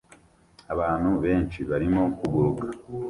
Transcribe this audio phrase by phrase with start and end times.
[0.73, 2.65] Abantu benshi barimo kuguruka